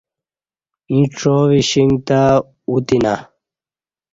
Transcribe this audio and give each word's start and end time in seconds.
یں 0.93 1.05
ڄاوی 1.17 1.61
شنگ 1.69 1.93
تہ 2.07 2.21
اوتینا 2.69 3.13